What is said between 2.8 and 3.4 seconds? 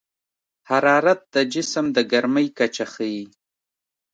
ښيي.